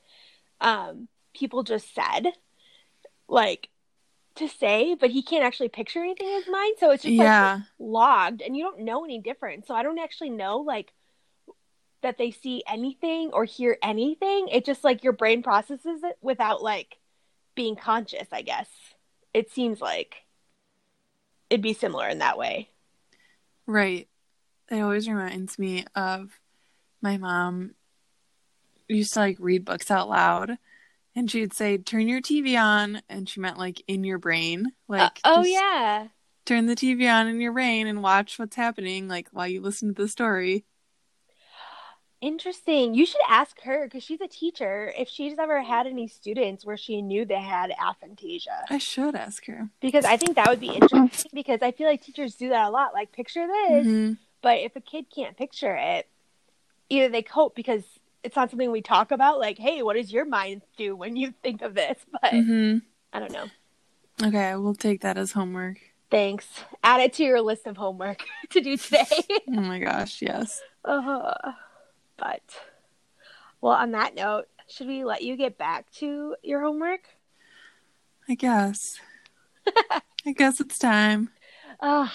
[0.61, 2.33] um people just said
[3.29, 3.69] like
[4.37, 6.77] to say, but he can't actually picture anything in his mind.
[6.79, 9.67] So it's just like logged and you don't know any different.
[9.67, 10.93] So I don't actually know like
[12.03, 14.49] that they see anything or hear anything.
[14.49, 16.97] It just like your brain processes it without like
[17.55, 18.69] being conscious, I guess.
[19.35, 20.17] It seems like
[21.51, 22.71] it'd be similar in that way.
[23.67, 24.09] Right.
[24.71, 26.41] It always reminds me of
[27.03, 27.75] my mom
[28.89, 30.59] used to like read books out loud
[31.15, 34.73] and she'd say, Turn your TV on and she meant like in your brain.
[34.89, 36.09] Like Uh, oh yeah.
[36.45, 39.95] turn the TV on in your brain and watch what's happening like while you listen
[39.95, 40.65] to the story.
[42.21, 42.95] Interesting.
[42.95, 46.77] You should ask her because she's a teacher if she's ever had any students where
[46.77, 48.63] she knew they had aphantasia.
[48.71, 49.71] I should ask her.
[49.81, 52.71] Because I think that would be interesting because I feel like teachers do that a
[52.71, 52.95] lot.
[52.95, 54.19] Like, picture this, Mhm.
[54.41, 56.09] but if a kid can't picture it,
[56.93, 57.83] either they cope because
[58.23, 61.33] it's not something we talk about, like, hey, what does your mind do when you
[61.43, 61.99] think of this?
[62.23, 62.83] But Mhm.
[63.13, 63.47] I don't know.
[64.23, 65.79] Okay, we'll take that as homework.
[66.11, 66.47] Thanks.
[66.85, 69.07] Add it to your list of homework to do today.
[69.49, 70.63] Oh my gosh, yes.
[70.85, 71.53] uh,
[72.17, 72.43] but,
[73.61, 77.09] well, on that note, should we let you get back to your homework?
[78.29, 78.99] I guess.
[80.27, 81.31] I guess it's time.
[81.81, 82.09] Uh,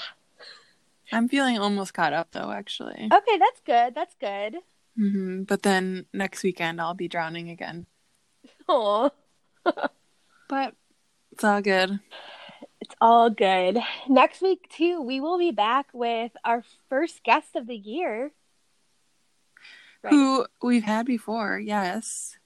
[1.12, 3.10] I'm feeling almost caught up though, actually.
[3.12, 3.96] okay, that's good.
[3.96, 4.58] That's good.
[4.96, 7.86] hmm But then next weekend I'll be drowning again.
[8.68, 9.12] Oh,
[10.50, 10.76] But
[11.32, 12.00] it's all good.
[12.82, 13.80] it's all good.
[14.08, 18.32] Next week, too, we will be back with our first guest of the year.
[20.04, 20.12] Right.
[20.14, 22.38] Who we've had before, yes.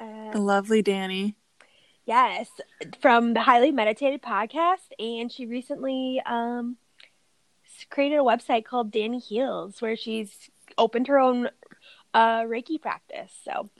[0.00, 1.36] Uh, The lovely Danny.
[2.04, 2.48] Yes,
[3.00, 6.76] from the Highly Meditated podcast, and she recently um
[7.90, 11.48] created a website called Danny Heals, where she's opened her own
[12.12, 13.32] uh Reiki practice.
[13.44, 13.70] So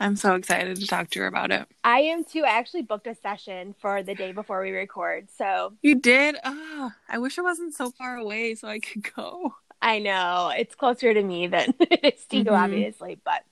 [0.00, 1.66] I'm so excited to talk to her about it.
[1.84, 2.44] I am too.
[2.44, 6.36] I actually booked a session for the day before we record, so You did?
[6.44, 9.54] Oh, I wish it wasn't so far away so I could go.
[9.80, 13.44] I know it's closer to me than it is to you, obviously, but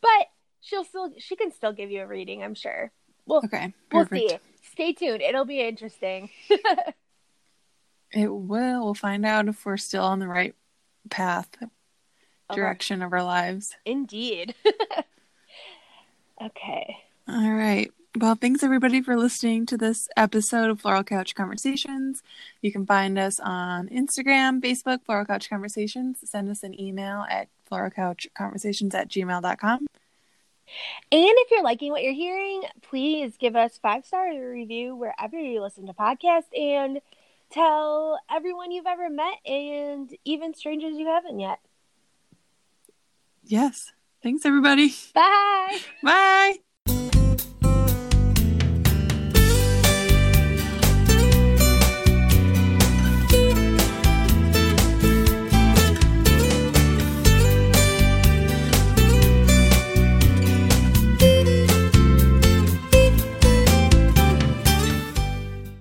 [0.00, 0.26] but
[0.60, 2.92] she'll still she can still give you a reading, I'm sure.
[3.26, 4.38] We'll Okay, we'll see.
[4.72, 5.22] Stay tuned.
[5.22, 6.30] It'll be interesting.
[8.12, 8.84] It will.
[8.84, 10.54] We'll find out if we're still on the right
[11.10, 11.48] path,
[12.52, 13.76] direction of our lives.
[13.84, 14.54] Indeed.
[16.42, 16.96] okay.
[17.28, 17.90] All right.
[18.18, 22.22] Well, thanks everybody for listening to this episode of Floral Couch Conversations.
[22.62, 26.18] You can find us on Instagram, Facebook, Floral Couch Conversations.
[26.24, 29.86] Send us an email at floralcouchconversations at gmail.com.
[31.12, 35.60] And if you're liking what you're hearing, please give us five star review wherever you
[35.62, 37.00] listen to podcasts and
[37.50, 41.58] tell everyone you've ever met and even strangers you haven't yet.
[43.44, 43.92] Yes.
[44.22, 44.94] Thanks everybody.
[45.14, 45.78] Bye.
[46.02, 46.58] Bye.